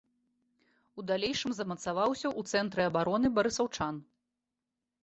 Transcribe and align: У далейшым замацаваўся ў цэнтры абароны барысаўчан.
У 1.01 1.05
далейшым 1.11 1.51
замацаваўся 1.57 2.27
ў 2.39 2.55
цэнтры 2.55 2.81
абароны 2.89 3.27
барысаўчан. 3.39 3.95